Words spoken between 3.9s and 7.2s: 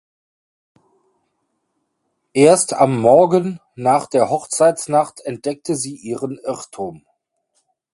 der Hochzeitsnacht entdeckte sie ihren Irrtum.